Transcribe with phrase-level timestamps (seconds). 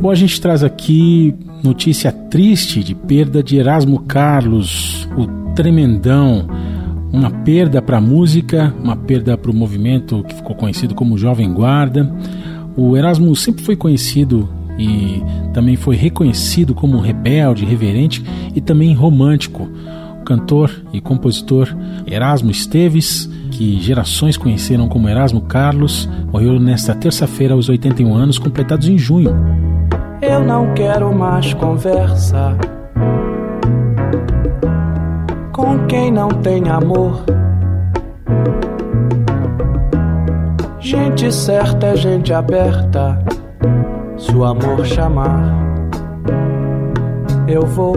[0.00, 6.46] Bom, a gente traz aqui notícia triste de perda de Erasmo Carlos, o tremendão.
[7.12, 11.52] Uma perda para a música, uma perda para o movimento que ficou conhecido como Jovem
[11.52, 12.14] Guarda.
[12.76, 14.48] O Erasmo sempre foi conhecido
[14.78, 18.22] e também foi reconhecido como rebelde, reverente
[18.54, 19.68] e também romântico.
[20.20, 21.74] O cantor e compositor
[22.06, 23.28] Erasmo Esteves,
[23.58, 29.34] que gerações conheceram como Erasmo Carlos, morreu nesta terça-feira aos 81 anos, completados em junho.
[30.22, 32.56] Eu não quero mais conversa
[35.52, 37.24] com quem não tem amor.
[40.78, 43.18] Gente certa é gente aberta.
[44.16, 45.52] Se o amor chamar,
[47.48, 47.96] eu vou.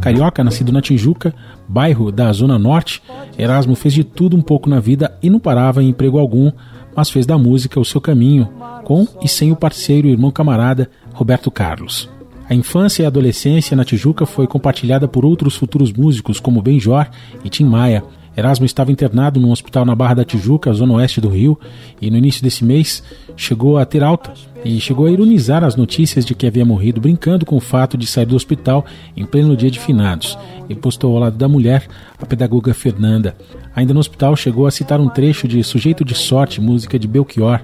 [0.00, 1.34] Carioca, nascido na Tijuca,
[1.72, 3.02] bairro da Zona Norte,
[3.38, 6.52] Erasmo fez de tudo um pouco na vida e não parava em emprego algum,
[6.94, 8.46] mas fez da música o seu caminho,
[8.84, 12.10] com e sem o parceiro e irmão camarada Roberto Carlos.
[12.46, 17.06] A infância e a adolescência na Tijuca foi compartilhada por outros futuros músicos como Benjor
[17.42, 18.04] e Tim Maia.
[18.36, 21.58] Erasmo estava internado num hospital na Barra da Tijuca, zona oeste do Rio,
[22.00, 23.02] e no início desse mês
[23.36, 24.32] chegou a ter alta
[24.64, 28.06] e chegou a ironizar as notícias de que havia morrido, brincando com o fato de
[28.06, 30.38] sair do hospital em pleno dia de finados,
[30.68, 31.86] e postou ao lado da mulher,
[32.18, 33.36] a pedagoga Fernanda.
[33.74, 37.60] Ainda no hospital chegou a citar um trecho de Sujeito de Sorte, música de Belchior.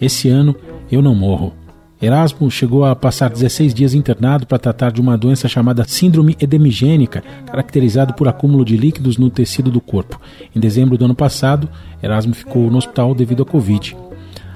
[0.00, 0.54] Esse ano
[0.90, 1.61] eu não morro.
[2.02, 7.22] Erasmo chegou a passar 16 dias internado para tratar de uma doença chamada síndrome edemigênica,
[7.46, 10.20] caracterizado por acúmulo de líquidos no tecido do corpo.
[10.52, 11.68] Em dezembro do ano passado,
[12.02, 13.96] Erasmo ficou no hospital devido à Covid.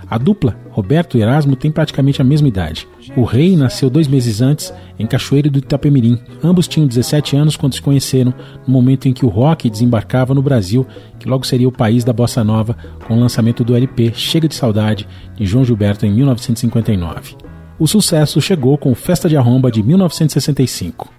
[0.09, 2.87] A dupla, Roberto e Erasmo, tem praticamente a mesma idade.
[3.17, 6.19] O rei nasceu dois meses antes, em Cachoeiro do Itapemirim.
[6.43, 8.33] Ambos tinham 17 anos quando se conheceram,
[8.67, 10.87] no momento em que o rock desembarcava no Brasil,
[11.19, 14.55] que logo seria o país da bossa nova, com o lançamento do LP Chega de
[14.55, 17.37] Saudade, de João Gilberto, em 1959.
[17.79, 21.13] O sucesso chegou com Festa de Arromba de 1965.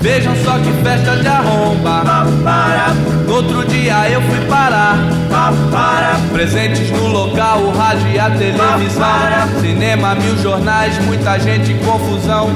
[0.00, 2.04] Vejam só que festa de arromba.
[3.26, 4.96] No outro dia eu fui parar.
[6.32, 9.60] Presentes no local, o rádio e a televisão.
[9.60, 12.48] Cinema, mil jornais, muita gente em confusão.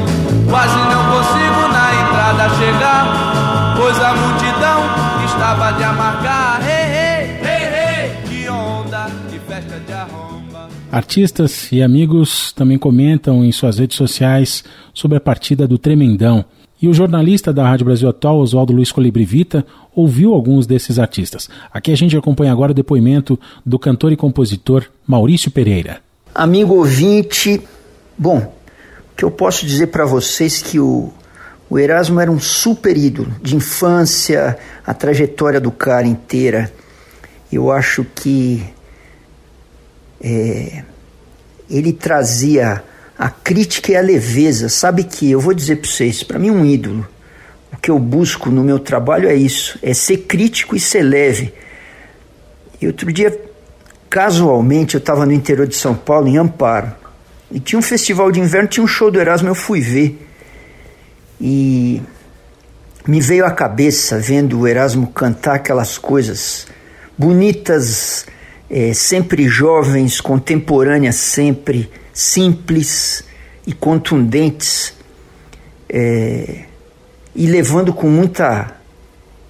[0.49, 3.77] Quase não consigo na entrada chegar.
[3.77, 6.61] Pois a multidão estava de amargar.
[6.63, 8.11] Hey, hey, hey, hey.
[8.29, 10.69] Que onda, que festa de arromba.
[10.93, 14.63] Artistas e amigos também comentam em suas redes sociais
[14.95, 16.45] sobre a partida do Tremendão.
[16.83, 21.49] E o jornalista da Rádio Brasil Atual, Oswaldo Luiz Colibrivita, ouviu alguns desses artistas.
[21.73, 26.01] Aqui a gente acompanha agora o depoimento do cantor e compositor Maurício Pereira.
[26.35, 27.63] Amigo ouvinte,
[28.19, 31.13] bom, o que eu posso dizer para vocês que o,
[31.71, 36.73] o Erasmo era um super ídolo de infância, a trajetória do cara inteira.
[37.53, 38.61] Eu acho que
[40.21, 40.83] é,
[41.71, 42.83] ele trazia
[43.23, 44.69] a crítica e a leveza.
[44.69, 47.07] Sabe que eu vou dizer para vocês, para mim um ídolo.
[47.73, 51.55] O que eu busco no meu trabalho é isso, é ser crítico e ser leve.
[52.81, 53.41] E outro dia,
[54.11, 56.91] casualmente, eu estava no interior de São Paulo, em Amparo,
[57.49, 60.21] e tinha um festival de inverno, tinha um show do Erasmo, eu fui ver.
[61.41, 62.03] E
[63.07, 66.67] me veio à cabeça, vendo o Erasmo cantar aquelas coisas
[67.17, 68.27] bonitas,
[68.69, 73.25] é, sempre jovens, contemporâneas sempre, simples
[73.67, 74.95] e contundentes,
[75.89, 76.65] é,
[77.35, 78.77] e levando com muita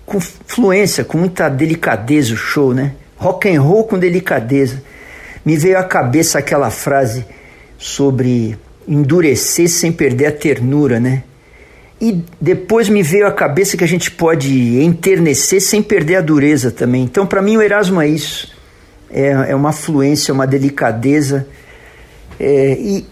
[0.04, 2.92] com fluência, com muita delicadeza o show, né?
[3.16, 4.82] Rock and roll com delicadeza.
[5.44, 7.24] Me veio à cabeça aquela frase
[7.78, 11.22] sobre endurecer sem perder a ternura, né?
[12.00, 16.70] E depois me veio à cabeça que a gente pode enternecer sem perder a dureza
[16.70, 17.04] também.
[17.04, 18.52] Então, para mim, o Erasmo é isso.
[19.08, 21.46] É, é uma fluência, uma delicadeza
[22.38, 23.06] é, e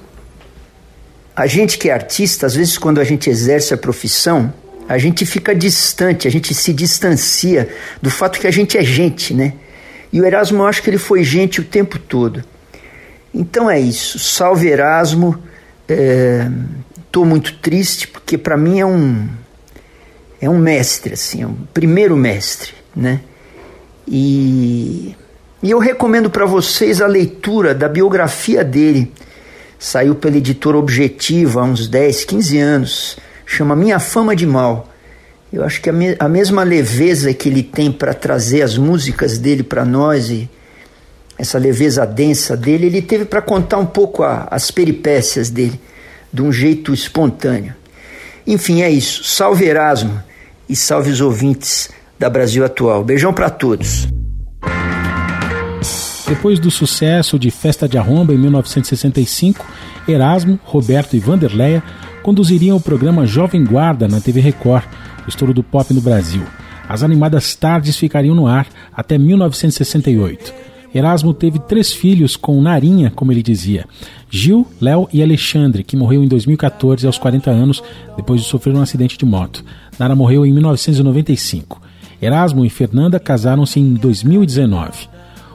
[1.34, 4.52] a gente que é artista, às vezes, quando a gente exerce a profissão,
[4.88, 7.68] a gente fica distante, a gente se distancia
[8.02, 9.54] do fato que a gente é gente, né?
[10.12, 12.44] E o Erasmo, eu acho que ele foi gente o tempo todo.
[13.32, 14.18] Então é isso.
[14.18, 15.38] Salve Erasmo.
[15.88, 19.28] Estou é, muito triste porque para mim é um
[20.40, 23.20] é um mestre, assim, é um primeiro mestre, né?
[24.08, 25.14] E
[25.62, 29.12] e eu recomendo para vocês a leitura da biografia dele.
[29.78, 33.18] Saiu pela editora Objetiva há uns 10, 15 anos.
[33.44, 34.88] Chama Minha Fama de Mal.
[35.52, 39.36] Eu acho que a, me a mesma leveza que ele tem para trazer as músicas
[39.36, 40.48] dele para nós e
[41.36, 45.80] essa leveza densa dele, ele teve para contar um pouco a, as peripécias dele,
[46.32, 47.74] de um jeito espontâneo.
[48.46, 49.24] Enfim, é isso.
[49.24, 50.22] Salve Erasmo
[50.68, 53.02] e salve os ouvintes da Brasil Atual.
[53.02, 54.06] Beijão para todos.
[56.30, 59.66] Depois do sucesso de Festa de Arromba em 1965,
[60.06, 61.82] Erasmo, Roberto e Vanderleia
[62.22, 64.84] conduziriam o programa Jovem Guarda na TV Record,
[65.26, 66.44] estouro do pop no Brasil.
[66.88, 70.54] As animadas tardes ficariam no ar até 1968.
[70.94, 73.84] Erasmo teve três filhos com Narinha, como ele dizia:
[74.30, 77.82] Gil, Léo e Alexandre, que morreu em 2014 aos 40 anos
[78.16, 79.64] depois de sofrer um acidente de moto.
[79.98, 81.82] Nara morreu em 1995.
[82.22, 85.08] Erasmo e Fernanda casaram-se em 2019.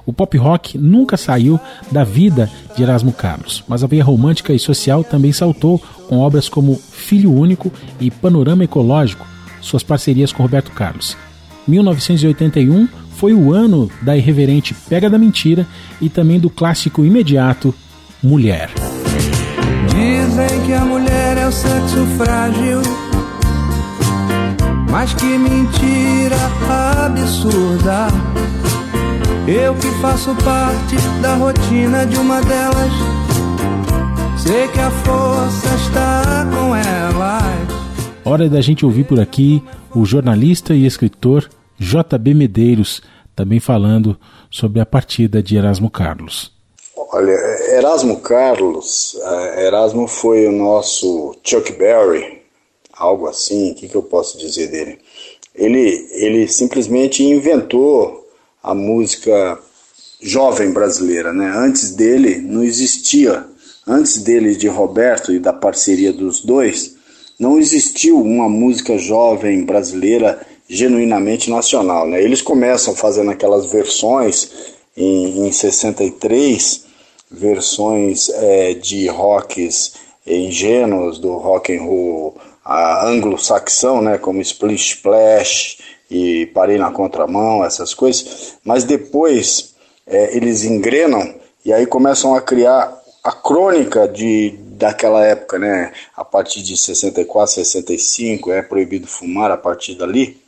[0.05, 1.59] O pop rock nunca saiu
[1.91, 6.47] da vida de Erasmo Carlos, mas a veia romântica e social também saltou com obras
[6.47, 9.25] como Filho Único e Panorama Ecológico,
[9.61, 11.17] suas parcerias com Roberto Carlos.
[11.67, 15.65] 1981 foi o ano da irreverente Pega da Mentira
[15.99, 17.73] e também do clássico imediato
[18.21, 18.69] Mulher.
[19.87, 22.81] Dizem que a mulher é o sexo frágil,
[24.89, 26.37] mas que mentira
[27.05, 28.07] absurda.
[29.47, 32.91] Eu que faço parte da rotina de uma delas,
[34.41, 38.25] sei que a força está com elas.
[38.25, 39.61] Hora da gente ouvir por aqui
[39.95, 41.47] o jornalista e escritor
[41.77, 43.03] JB Medeiros,
[43.35, 44.17] também falando
[44.49, 46.51] sobre a partida de Erasmo Carlos.
[47.11, 47.37] Olha,
[47.77, 52.41] Erasmo Carlos, eh, Erasmo foi o nosso Chuck Berry,
[52.91, 54.97] algo assim, o que, que eu posso dizer dele?
[55.53, 58.24] Ele, ele simplesmente inventou
[58.65, 59.59] a música
[60.19, 61.53] jovem brasileira, né?
[61.55, 63.45] Antes dele não existia,
[63.87, 66.95] antes dele de Roberto e da parceria dos dois,
[67.39, 72.07] não existiu uma música jovem brasileira genuinamente nacional.
[72.07, 72.23] Né?
[72.23, 74.49] Eles começam fazendo aquelas versões
[74.97, 76.85] em, em 63,
[77.29, 79.93] versões é, de rocks
[80.25, 82.35] ingênuos do rock and roll
[82.65, 85.77] anglo-saxão, né, como Splish Splash
[86.09, 89.75] e Parei na Contramão, essas coisas, mas depois
[90.05, 91.35] é, eles engrenam
[91.65, 95.91] e aí começam a criar a crônica de, daquela época, né?
[96.15, 100.39] A partir de 64, 65, é proibido fumar a partir dali.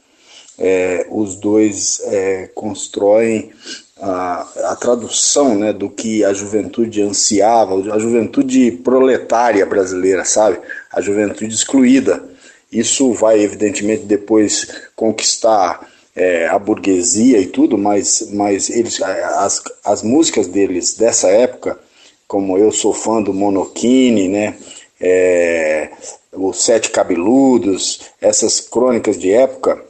[0.59, 3.51] É, os dois é, constroem
[3.99, 10.59] a, a, tradução né, do que a juventude ansiava, a juventude proletária brasileira, sabe?
[10.91, 12.23] A juventude excluída.
[12.71, 20.03] Isso vai, evidentemente, depois conquistar é, a burguesia e tudo, mas, mas eles, as, as
[20.03, 21.79] músicas deles dessa época
[22.27, 24.57] como eu sou fã do Monokini, né?
[24.99, 25.89] É,
[26.33, 29.81] os Sete Cabeludos, essas crônicas de época,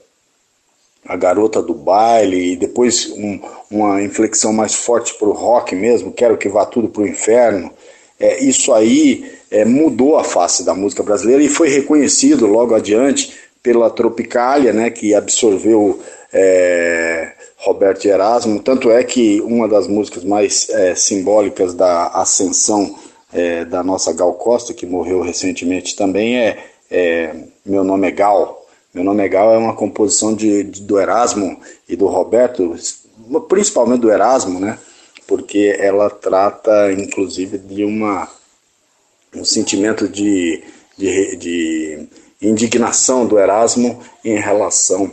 [1.06, 3.40] a garota do baile, e depois um,
[3.72, 7.72] uma inflexão mais forte para o rock mesmo, quero que vá tudo para o inferno.
[8.20, 13.34] É, isso aí é, mudou a face da música brasileira e foi reconhecido logo adiante
[13.64, 16.00] pela Tropicália, né, que absorveu
[16.32, 22.96] é, Roberto Erasmo, tanto é que uma das músicas mais é, simbólicas da ascensão
[23.34, 26.58] é, da nossa Gal Costa, que morreu recentemente também, é,
[26.90, 27.36] é,
[27.66, 28.66] Meu Nome é Gal.
[28.94, 31.60] Meu Nome é Gal é uma composição de, de, do Erasmo
[31.90, 32.76] e do Roberto,
[33.50, 34.78] principalmente do Erasmo, né?
[35.28, 38.28] porque ela trata inclusive de uma,
[39.36, 40.64] um sentimento de,
[40.98, 42.08] de, de
[42.42, 45.12] indignação do Erasmo em relação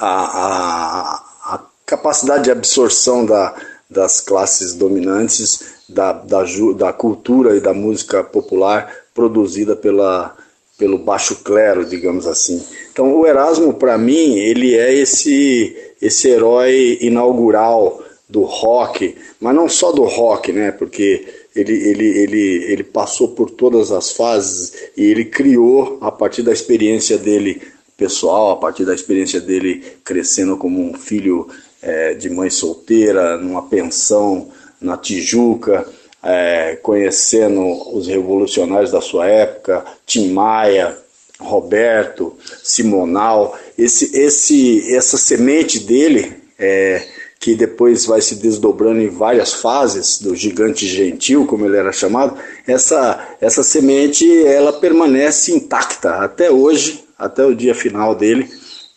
[0.00, 3.54] a, a, a capacidade de absorção da,
[3.88, 6.44] das classes dominantes, da, da,
[6.76, 10.34] da cultura e da música popular produzida pela,
[10.78, 12.64] pelo baixo clero, digamos assim.
[12.92, 19.68] Então, o Erasmo, para mim, ele é esse, esse herói inaugural do rock, mas não
[19.68, 20.70] só do rock, né?
[20.70, 26.42] Porque ele, ele, ele, ele passou por todas as fases e ele criou, a partir
[26.42, 27.60] da experiência dele
[27.96, 31.48] pessoal, a partir da experiência dele crescendo como um filho
[31.82, 34.48] é, de mãe solteira, numa pensão
[34.80, 35.86] na Tijuca,
[36.22, 37.60] é, conhecendo
[37.94, 40.96] os revolucionários da sua época, Tim Maia,
[41.38, 47.02] Roberto, Simonal, esse, esse, essa semente dele, é,
[47.40, 52.36] que depois vai se desdobrando em várias fases do gigante gentil, como ele era chamado,
[52.66, 58.46] essa, essa semente ela permanece intacta até hoje, até o dia final dele,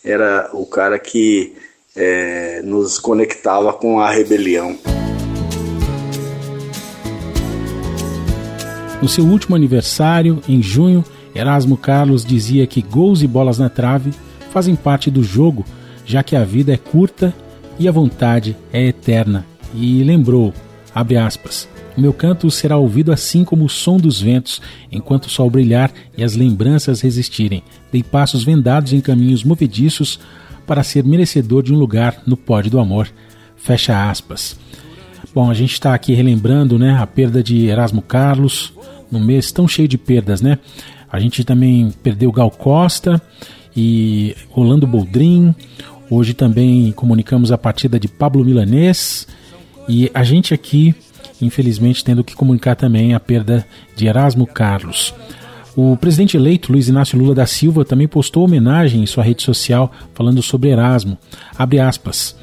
[0.04, 1.54] era o cara que
[1.96, 4.78] é, nos conectava com a rebelião.
[9.02, 14.12] No seu último aniversário, em junho, Erasmo Carlos dizia que gols e bolas na trave
[14.52, 15.64] fazem parte do jogo,
[16.06, 17.34] já que a vida é curta
[17.80, 19.46] e a vontade é eterna.
[19.74, 20.54] E lembrou,
[20.94, 24.62] abre aspas, o meu canto será ouvido assim como o som dos ventos,
[24.92, 27.64] enquanto o sol brilhar e as lembranças resistirem.
[27.92, 30.20] Dei passos vendados em caminhos movediços
[30.66, 33.10] para ser merecedor de um lugar no pódio do amor.
[33.56, 34.58] Fecha aspas.
[35.34, 38.74] Bom, a gente está aqui relembrando né, a perda de Erasmo Carlos,
[39.12, 40.58] num mês tão cheio de perdas, né?
[41.12, 43.22] A gente também perdeu Gal Costa
[43.76, 45.54] e Rolando Boldrin.
[46.16, 49.28] Hoje também comunicamos a partida de Pablo Milanês.
[49.90, 50.94] E a gente aqui,
[51.42, 53.66] infelizmente, tendo que comunicar também a perda
[53.96, 55.12] de Erasmo Carlos.
[55.76, 59.92] O presidente eleito Luiz Inácio Lula da Silva também postou homenagem em sua rede social
[60.14, 61.18] falando sobre Erasmo.
[61.58, 62.36] Abre aspas.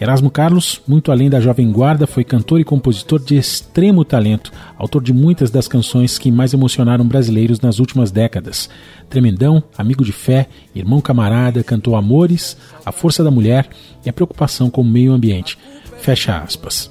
[0.00, 5.02] Erasmo Carlos, muito além da Jovem Guarda, foi cantor e compositor de extremo talento, autor
[5.02, 8.70] de muitas das canções que mais emocionaram brasileiros nas últimas décadas.
[9.10, 13.68] Tremendão, amigo de fé, irmão camarada, cantou Amores, A Força da Mulher
[14.06, 15.58] e a Preocupação com o Meio Ambiente.
[15.98, 16.88] Fecha aspas.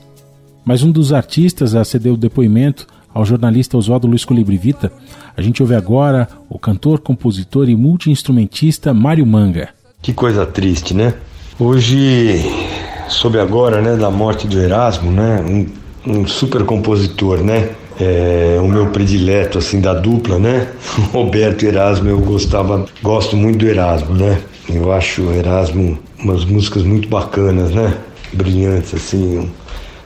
[0.66, 4.92] Mas um dos artistas a ceder o depoimento ao jornalista Oswaldo Luiz Colibri Vita,
[5.36, 9.70] a gente ouve agora o cantor, compositor e multiinstrumentista Mário Manga.
[10.02, 11.14] Que coisa triste, né?
[11.58, 12.67] Hoje
[13.10, 18.68] soube agora, né, da morte do Erasmo, né, um, um super compositor, né, é, o
[18.68, 20.68] meu predileto, assim, da dupla, né,
[21.12, 26.84] Roberto Erasmo, eu gostava, gosto muito do Erasmo, né, eu acho o Erasmo umas músicas
[26.84, 27.94] muito bacanas, né,
[28.34, 29.50] brilhantes, assim, um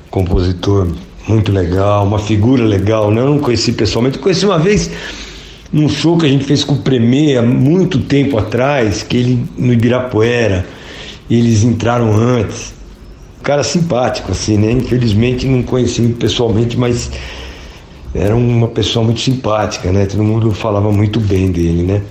[0.10, 0.88] compositor
[1.27, 4.91] muito legal, uma figura legal, né, eu não conheci pessoalmente, eu conheci uma vez
[5.72, 9.46] num show que a gente fez com o Premier há muito tempo atrás, que ele
[9.58, 10.65] no Ibirapuera,
[11.29, 12.80] eles entraram antes
[13.41, 14.71] cara simpático, assim, né?
[14.71, 17.12] Infelizmente não conheci pessoalmente, mas
[18.13, 20.05] era uma pessoa muito simpática, né?
[20.05, 22.01] Todo mundo falava muito bem dele, né?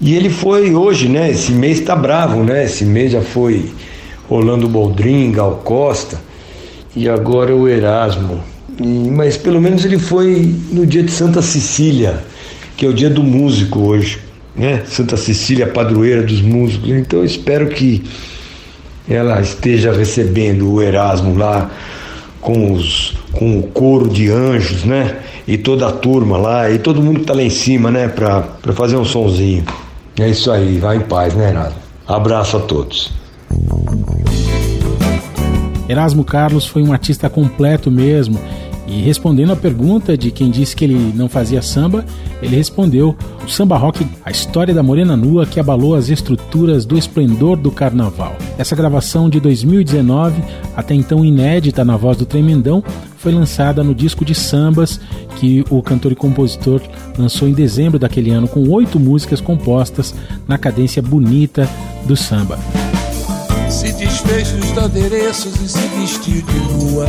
[0.00, 1.30] E ele foi hoje, né?
[1.30, 2.64] Esse mês tá bravo, né?
[2.64, 3.70] Esse mês já foi
[4.28, 6.20] Rolando Boldrin, Gal Costa
[6.94, 8.40] e agora o Erasmo.
[8.80, 12.22] E, mas pelo menos ele foi no dia de Santa Cecília,
[12.76, 14.18] que é o dia do músico hoje,
[14.54, 14.82] né?
[14.86, 16.90] Santa Cecília, padroeira dos músicos.
[16.90, 18.02] Então eu espero que
[19.08, 21.70] ela esteja recebendo o Erasmo lá
[22.40, 25.18] com, os, com o coro de anjos, né?
[25.46, 28.08] E toda a turma lá, e todo mundo que tá lá em cima, né?
[28.08, 29.64] Pra, pra fazer um sonzinho.
[30.18, 31.78] É isso aí, vai em paz, né, Erasmo?
[32.06, 33.12] Abraço a todos.
[35.88, 38.38] Erasmo Carlos foi um artista completo mesmo
[38.88, 42.04] e respondendo a pergunta de quem disse que ele não fazia samba,
[42.42, 43.14] ele respondeu:
[43.44, 47.70] o samba rock, a história da morena nua que abalou as estruturas do esplendor do
[47.70, 48.34] carnaval.
[48.56, 50.42] Essa gravação de 2019,
[50.74, 52.82] até então inédita na voz do Tremendão,
[53.18, 54.98] foi lançada no disco de sambas
[55.36, 56.80] que o cantor e compositor
[57.18, 60.14] lançou em dezembro daquele ano, com oito músicas compostas
[60.46, 61.68] na cadência bonita
[62.06, 62.58] do samba.
[63.68, 67.06] Se desfez dos adereços e se vestiu de lua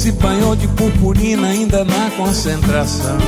[0.00, 3.18] se banhou de purpurina ainda na concentração.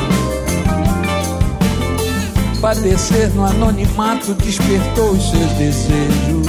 [2.63, 6.47] Padecer no anonimato despertou os seus desejos.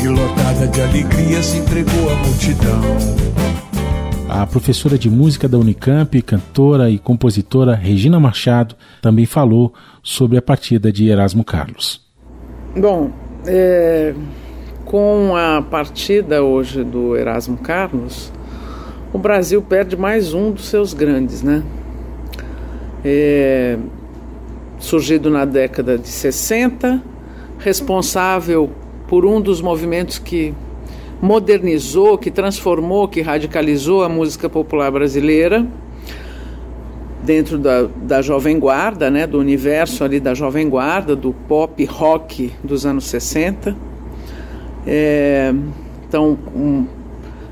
[0.00, 2.80] E lotada de alegria se entregou à multidão.
[4.28, 9.74] A professora de música da Unicamp, cantora e compositora Regina Machado, também falou
[10.04, 12.00] sobre a partida de Erasmo Carlos.
[12.76, 13.10] Bom,
[13.44, 14.14] é,
[14.88, 18.32] com a partida hoje do Erasmo Carlos,
[19.12, 21.62] o Brasil perde mais um dos seus grandes, né?
[23.04, 23.76] É,
[24.78, 27.02] surgido na década de 60,
[27.58, 28.70] responsável
[29.06, 30.54] por um dos movimentos que
[31.20, 35.66] modernizou, que transformou, que radicalizou a música popular brasileira
[37.22, 42.54] dentro da, da Jovem Guarda, né, do universo ali da Jovem Guarda, do pop rock
[42.64, 43.87] dos anos 60
[44.90, 45.52] é,
[46.08, 46.86] então, um,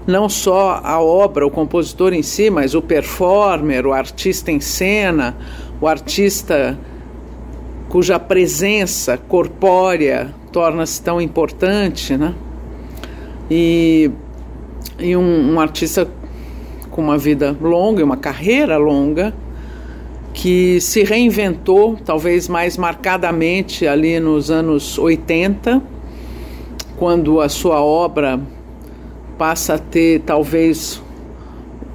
[0.07, 5.37] não só a obra, o compositor em si, mas o performer, o artista em cena,
[5.79, 6.79] o artista
[7.91, 12.35] cuja presença corpórea torna-se tão importante, né?
[13.51, 14.11] E,
[14.99, 16.09] e um, um artista
[16.91, 19.35] com uma vida longa, uma carreira longa,
[20.33, 25.96] que se reinventou, talvez mais marcadamente ali nos anos 80,
[26.97, 28.41] quando a sua obra
[29.39, 31.03] passa a ter talvez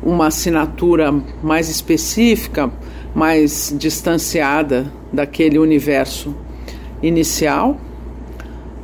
[0.03, 2.71] uma assinatura mais específica,
[3.13, 6.35] mais distanciada daquele universo
[7.01, 7.77] inicial.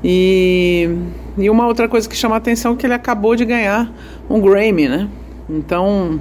[0.03, 0.89] E,
[1.37, 3.91] e uma outra coisa que chama a atenção é que ele acabou de ganhar
[4.29, 5.09] um Grammy, né?
[5.49, 6.19] Então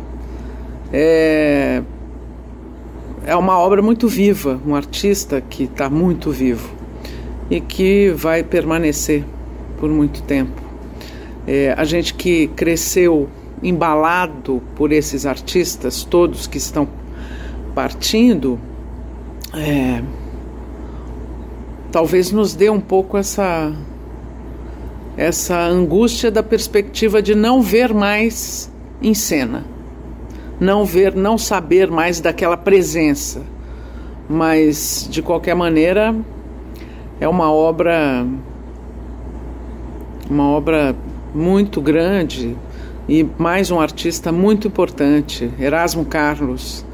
[0.92, 1.82] é,
[3.26, 6.70] é uma obra muito viva, um artista que está muito vivo
[7.50, 9.24] e que vai permanecer
[9.78, 10.60] por muito tempo.
[11.46, 13.28] É, a gente que cresceu
[13.62, 16.88] embalado por esses artistas todos que estão
[17.74, 18.58] partindo,
[19.54, 20.02] é,
[21.90, 23.72] talvez nos dê um pouco essa
[25.16, 29.64] essa angústia da perspectiva de não ver mais em cena,
[30.60, 33.42] não ver, não saber mais daquela presença.
[34.28, 36.14] Mas de qualquer maneira
[37.18, 38.26] é uma obra
[40.28, 40.94] uma obra
[41.34, 42.56] muito grande
[43.08, 46.84] e mais um artista muito importante, Erasmo Carlos,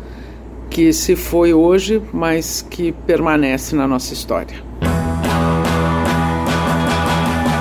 [0.68, 4.56] que se foi hoje, mas que permanece na nossa história.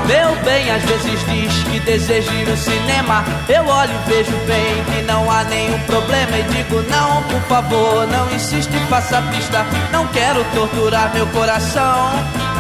[0.08, 3.24] Meu bem, às vezes diz que deseja ir no cinema.
[3.48, 6.38] Eu olho e vejo bem que não há nenhum problema.
[6.38, 9.66] E digo, não, por favor, não insiste, faça pista.
[9.94, 12.51] Não quero torturar meu coração.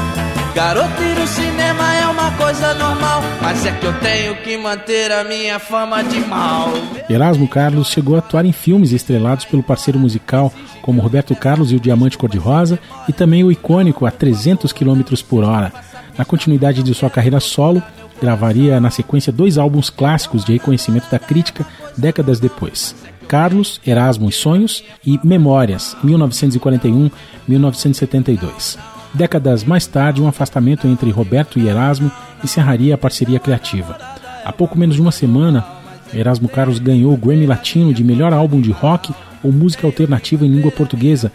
[0.53, 5.09] Garoto ir no cinema é uma coisa normal, mas é que eu tenho que manter
[5.09, 6.67] a minha fama de mal.
[7.09, 11.77] Erasmo Carlos chegou a atuar em filmes estrelados pelo parceiro musical como Roberto Carlos e
[11.77, 12.77] o Diamante Cor-de-Rosa
[13.07, 15.71] e também o icônico A 300 km por hora.
[16.17, 17.81] Na continuidade de sua carreira solo,
[18.21, 21.65] gravaria na sequência dois álbuns clássicos de reconhecimento da crítica
[21.97, 22.93] décadas depois.
[23.25, 28.77] Carlos, Erasmo e Sonhos e Memórias, 1941-1972.
[29.13, 32.11] Décadas mais tarde, um afastamento entre Roberto e Erasmo
[32.43, 33.97] encerraria a parceria criativa.
[34.45, 35.65] Há pouco menos de uma semana,
[36.13, 39.13] Erasmo Carlos ganhou o Grammy Latino de melhor álbum de rock
[39.43, 41.31] ou música alternativa em língua portuguesa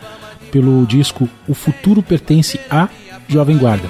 [0.50, 2.88] pelo disco O Futuro Pertence a
[3.28, 3.88] Jovem Guarda.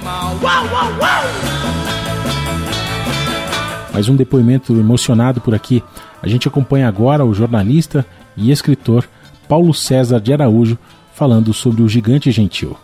[3.93, 5.83] Mais um depoimento emocionado por aqui.
[6.21, 9.07] A gente acompanha agora o jornalista e escritor
[9.47, 10.77] Paulo César de Araújo
[11.13, 12.77] falando sobre o Gigante Gentil.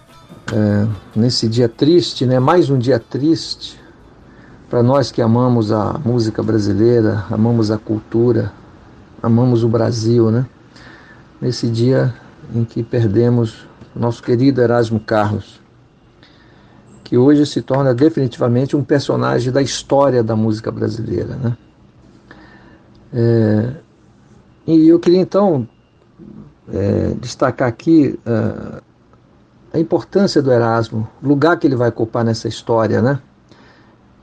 [0.55, 2.37] É, nesse dia triste, né?
[2.37, 3.79] Mais um dia triste
[4.69, 8.53] para nós que amamos a música brasileira, amamos a cultura,
[9.19, 10.45] amamos o Brasil, né?
[11.41, 12.13] Nesse dia
[12.53, 15.59] em que perdemos nosso querido Erasmo Carlos,
[17.03, 21.35] que hoje se torna definitivamente um personagem da história da música brasileira.
[21.35, 21.57] Né?
[23.11, 23.73] É,
[24.67, 25.67] e eu queria então
[26.71, 28.92] é, destacar aqui uh,
[29.73, 33.01] a importância do Erasmo, o lugar que ele vai ocupar nessa história.
[33.01, 33.19] Né?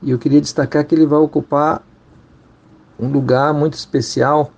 [0.01, 1.83] E eu queria destacar que ele vai ocupar
[2.97, 4.51] um lugar muito especial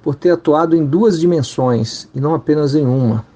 [0.00, 3.26] por ter atuado em duas dimensões e não apenas em uma.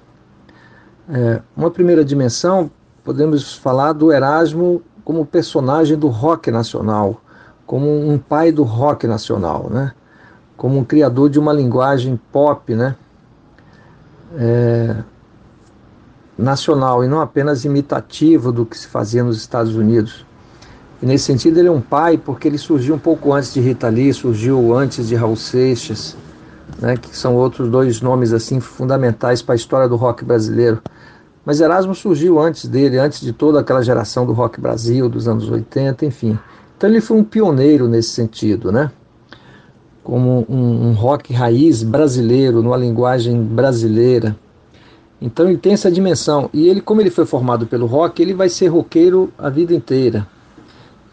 [1.09, 2.71] É, uma primeira dimensão,
[3.03, 7.21] podemos falar do Erasmo como personagem do rock nacional,
[7.65, 9.91] como um pai do rock nacional, né?
[10.55, 12.95] como um criador de uma linguagem pop né?
[14.35, 15.03] É,
[16.37, 20.25] nacional e não apenas imitativa do que se fazia nos Estados Unidos.
[21.01, 23.89] E nesse sentido ele é um pai porque ele surgiu um pouco antes de Rita
[23.89, 26.15] Lee, surgiu antes de Raul Seixas,
[26.79, 30.81] né, que são outros dois nomes assim fundamentais para a história do rock brasileiro.
[31.45, 35.49] Mas Erasmo surgiu antes dele, antes de toda aquela geração do rock Brasil dos anos
[35.49, 36.39] 80, enfim.
[36.77, 38.89] Então ele foi um pioneiro nesse sentido, né?
[40.03, 44.35] Como um, um rock raiz brasileiro, numa linguagem brasileira.
[45.23, 46.49] Então ele tem essa dimensão.
[46.51, 50.27] E ele, como ele foi formado pelo rock, ele vai ser roqueiro a vida inteira.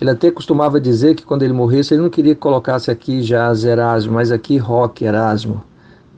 [0.00, 3.62] Ele até costumava dizer que quando ele morresse, ele não queria que colocasse aqui jazz
[3.62, 5.62] Erasmo, mas aqui rock Erasmo.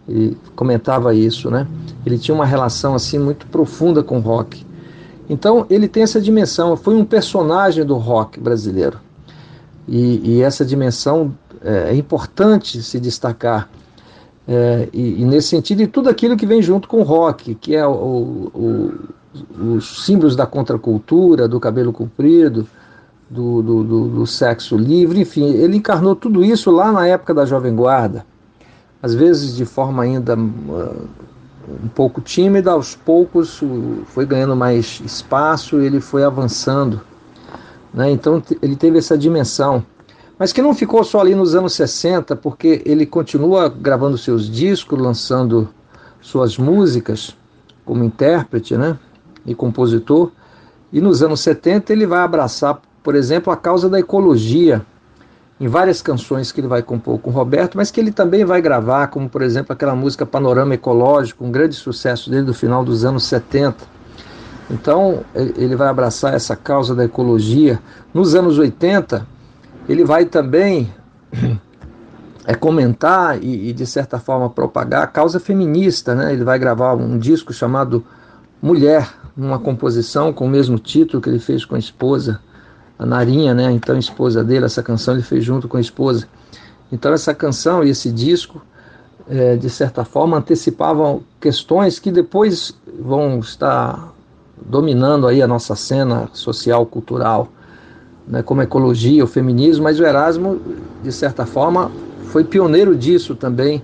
[0.08, 1.66] Ele comentava isso, né?
[2.06, 4.64] Ele tinha uma relação assim muito profunda com o rock.
[5.28, 8.98] Então ele tem essa dimensão, foi um personagem do rock brasileiro.
[9.86, 13.68] E, e essa dimensão é, é, importante se destacar.
[14.46, 17.76] É, e, e, nesse sentido, e tudo aquilo que vem junto com o rock, que
[17.76, 18.92] é o, o,
[19.76, 22.66] os símbolos da contracultura, do cabelo comprido,
[23.30, 27.46] do, do, do, do sexo livre, enfim, ele encarnou tudo isso lá na época da
[27.46, 28.26] Jovem Guarda
[29.02, 31.08] às vezes de forma ainda uh,
[31.84, 33.60] um pouco tímida, aos poucos
[34.06, 37.00] foi ganhando mais espaço, ele foi avançando.
[37.92, 38.10] Né?
[38.12, 39.84] Então ele teve essa dimensão.
[40.42, 44.98] Mas que não ficou só ali nos anos 60, porque ele continua gravando seus discos,
[44.98, 45.68] lançando
[46.20, 47.36] suas músicas
[47.84, 48.98] como intérprete né?
[49.46, 50.32] e compositor.
[50.92, 54.84] E nos anos 70 ele vai abraçar, por exemplo, a causa da ecologia
[55.60, 58.60] em várias canções que ele vai compor com o Roberto, mas que ele também vai
[58.60, 63.04] gravar, como por exemplo aquela música Panorama Ecológico, um grande sucesso dele do final dos
[63.04, 63.76] anos 70.
[64.68, 67.78] Então ele vai abraçar essa causa da ecologia.
[68.12, 69.30] Nos anos 80,
[69.88, 70.92] ele vai também
[72.46, 76.14] é, comentar e, e, de certa forma propagar a causa feminista.
[76.14, 76.32] Né?
[76.32, 78.04] Ele vai gravar um disco chamado
[78.60, 82.40] Mulher, uma composição com o mesmo título que ele fez com a esposa
[83.02, 86.28] a Narinha, né, então esposa dele, essa canção ele fez junto com a esposa.
[86.90, 88.62] Então essa canção e esse disco,
[89.28, 94.12] é, de certa forma, antecipavam questões que depois vão estar
[94.64, 97.48] dominando aí a nossa cena social, cultural.
[98.26, 100.60] Né, como ecologia, o feminismo, mas o Erasmo,
[101.02, 101.90] de certa forma,
[102.24, 103.82] foi pioneiro disso também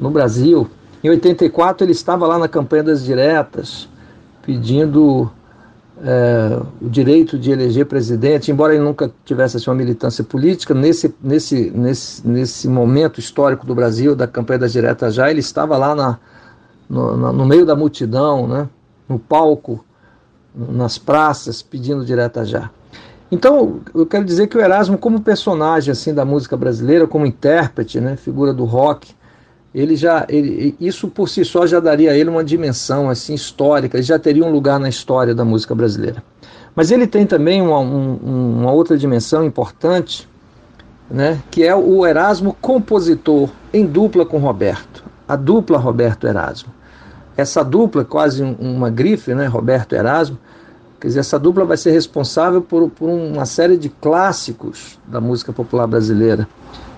[0.00, 0.68] no Brasil.
[1.02, 3.88] Em 84 ele estava lá na campanha das diretas,
[4.42, 5.30] pedindo
[6.02, 11.14] é, o direito de eleger presidente, embora ele nunca tivesse assim, uma militância política, nesse,
[11.22, 15.94] nesse, nesse, nesse momento histórico do Brasil, da campanha das diretas já, ele estava lá
[15.94, 16.18] na,
[16.88, 18.68] no, na, no meio da multidão, né,
[19.08, 19.84] no palco,
[20.54, 22.70] nas praças, pedindo direta já.
[23.30, 28.00] Então, eu quero dizer que o Erasmo, como personagem assim da música brasileira, como intérprete,
[28.00, 29.14] né, figura do rock,
[29.72, 33.96] ele já, ele, isso por si só já daria a ele uma dimensão assim histórica,
[33.96, 36.22] ele já teria um lugar na história da música brasileira.
[36.74, 40.28] Mas ele tem também uma, um, uma outra dimensão importante,
[41.08, 46.72] né, que é o Erasmo compositor em dupla com Roberto, a dupla Roberto Erasmo.
[47.36, 50.36] Essa dupla, quase uma grife, né, Roberto Erasmo,
[51.00, 55.52] quer dizer, essa dupla vai ser responsável por, por uma série de clássicos da música
[55.52, 56.46] popular brasileira,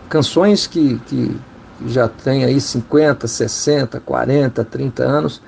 [0.09, 1.37] canções que, que
[1.87, 5.41] já têm aí 50, 60, 40, 30 anos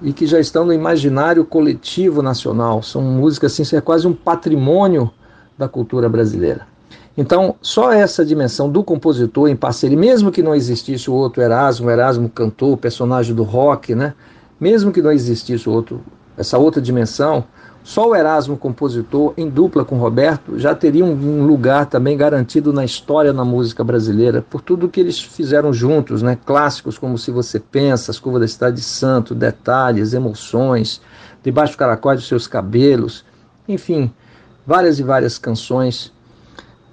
[0.00, 2.82] e que já estão no imaginário coletivo nacional.
[2.82, 5.10] São músicas assim, é quase um patrimônio
[5.56, 6.66] da cultura brasileira.
[7.16, 11.90] Então, só essa dimensão do compositor em parceria, mesmo que não existisse o outro Erasmo,
[11.90, 14.12] Erasmo cantor, personagem do rock, né?
[14.60, 16.02] Mesmo que não existisse outro,
[16.36, 17.44] essa outra dimensão,
[17.86, 22.84] só o Erasmo compositor, em dupla com Roberto, já teria um lugar também garantido na
[22.84, 26.36] história da música brasileira, por tudo que eles fizeram juntos, né?
[26.44, 31.00] Clássicos como Se Você Pensa, As Curvas da Cidade de Santo, Detalhes, Emoções,
[31.44, 33.24] Debaixo do Caracol de Seus Cabelos,
[33.68, 34.12] enfim,
[34.66, 36.12] várias e várias canções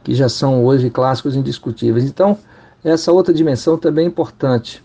[0.03, 2.06] que já são hoje clássicos indiscutíveis.
[2.06, 2.38] Então,
[2.84, 4.84] essa outra dimensão também é importante.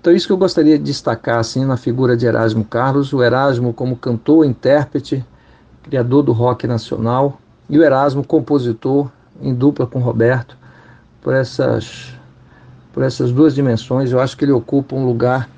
[0.00, 3.74] Então, isso que eu gostaria de destacar assim, na figura de Erasmo Carlos, o Erasmo
[3.74, 5.26] como cantor, intérprete,
[5.88, 10.56] criador do rock nacional, e o Erasmo, compositor, em dupla com Roberto,
[11.22, 12.12] por essas,
[12.92, 14.12] por essas duas dimensões.
[14.12, 15.48] Eu acho que ele ocupa um lugar,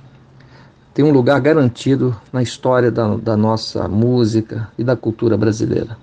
[0.95, 5.97] tem um lugar garantido na história da, da nossa música e da cultura brasileira.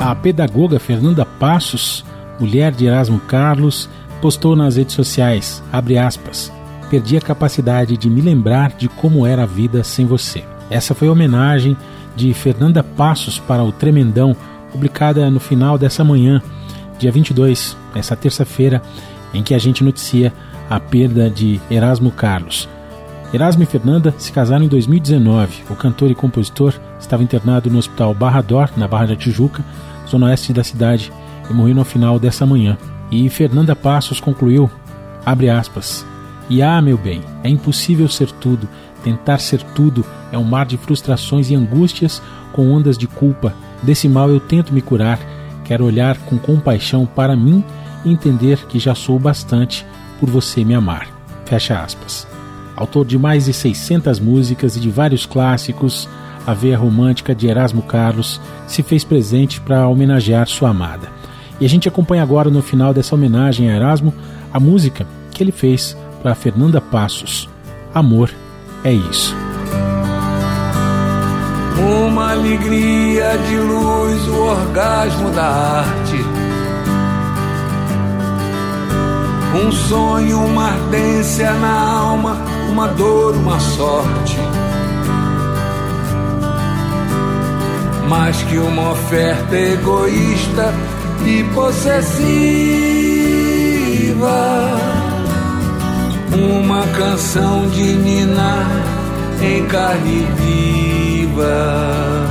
[0.00, 2.04] A pedagoga Fernanda Passos,
[2.38, 3.88] mulher de Erasmo Carlos,
[4.20, 6.52] postou nas redes sociais, abre aspas,
[6.90, 10.44] perdi a capacidade de me lembrar de como era a vida sem você.
[10.68, 11.76] Essa foi a homenagem
[12.16, 14.36] de Fernanda Passos para o Tremendão,
[14.72, 16.42] publicada no final dessa manhã,
[16.98, 18.82] dia 22, essa terça-feira,
[19.32, 20.32] em que a gente noticia
[20.68, 22.68] a perda de Erasmo Carlos.
[23.32, 25.62] Erasmo e Fernanda se casaram em 2019.
[25.70, 29.64] O cantor e compositor estava internado no Hospital Barra Dor, na Barra da Tijuca,
[30.08, 31.12] zona oeste da cidade,
[31.48, 32.76] e morreu no final dessa manhã.
[33.10, 34.68] E Fernanda Passos concluiu,
[35.24, 36.04] abre aspas,
[36.50, 38.68] e ah, meu bem, é impossível ser tudo,
[39.02, 43.54] tentar ser tudo é um mar de frustrações e angústias com ondas de culpa.
[43.82, 45.18] Desse mal eu tento me curar,
[45.64, 47.64] quero olhar com compaixão para mim
[48.04, 49.86] e entender que já sou bastante
[50.18, 51.08] por você me amar.
[51.44, 52.26] Fecha aspas.
[52.76, 56.08] Autor de mais de 600 músicas e de vários clássicos,
[56.46, 61.08] a veia romântica de Erasmo Carlos se fez presente para homenagear sua amada.
[61.60, 64.14] E a gente acompanha agora no final dessa homenagem a Erasmo
[64.52, 67.48] a música que ele fez para Fernanda Passos.
[67.94, 68.30] Amor
[68.84, 69.34] é isso.
[71.78, 76.16] Uma alegria de luz, o orgasmo da arte.
[79.64, 82.36] Um sonho, uma ardência na alma,
[82.70, 84.38] uma dor, uma sorte.
[88.08, 90.74] Mais que uma oferta egoísta
[91.24, 92.80] e possessiva
[96.32, 98.66] uma canção de Nina
[99.42, 102.26] em carne viva.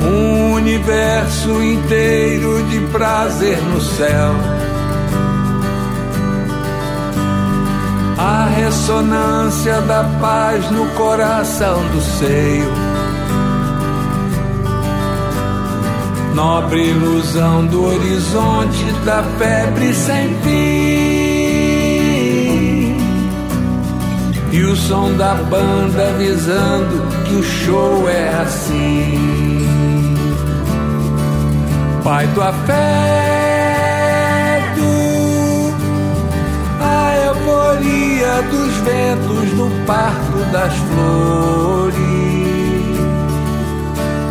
[0.00, 4.34] Um universo inteiro de prazer no céu.
[8.18, 12.70] A ressonância da paz no coração do seio.
[16.34, 20.91] Nobre ilusão do horizonte da febre sem fim.
[24.52, 29.66] E o som da banda avisando que o show é assim.
[32.04, 32.62] Pai do afeto,
[36.82, 42.02] a euforia dos ventos no parto das flores.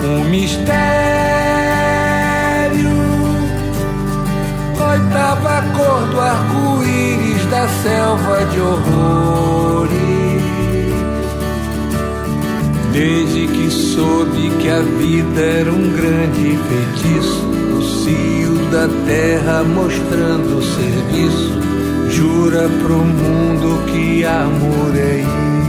[0.03, 0.71] Um mistério,
[4.87, 10.10] oitava cor do arco-íris da selva de horrores
[12.93, 20.61] Desde que soube que a vida era um grande feitiço, o cio da terra mostrando
[20.61, 21.57] serviço,
[22.09, 25.60] jura pro mundo que amor é isso.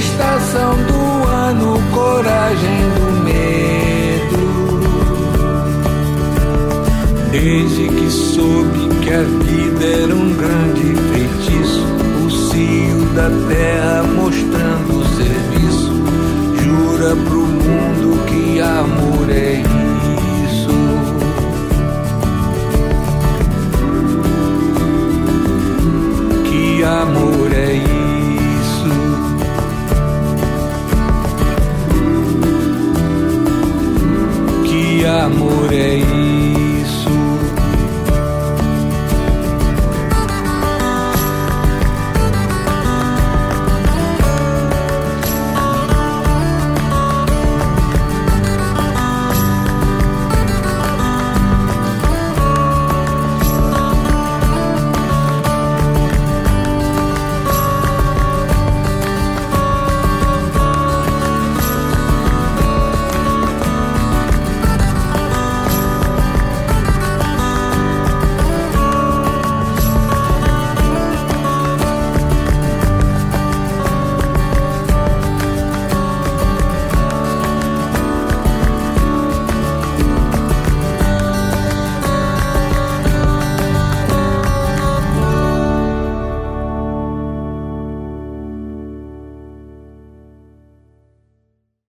[0.00, 4.40] Estação do ano, coragem do medo.
[7.30, 11.84] Desde que soube que a vida era um grande feitiço,
[12.26, 14.02] o cio da terra